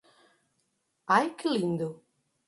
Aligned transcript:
Ai 1.15 1.27
que 1.37 1.47
lindo! 1.55 1.89